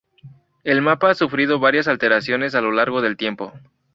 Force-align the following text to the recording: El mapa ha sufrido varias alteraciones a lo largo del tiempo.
El 0.63 0.81
mapa 0.81 1.11
ha 1.11 1.13
sufrido 1.13 1.59
varias 1.59 1.87
alteraciones 1.87 2.55
a 2.55 2.61
lo 2.61 2.71
largo 2.71 3.01
del 3.03 3.17
tiempo. 3.17 3.53